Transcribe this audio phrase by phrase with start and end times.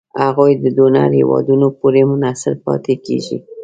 [0.23, 3.37] هغوی د ډونر هېوادونو پورې منحصر پاتې کیږي.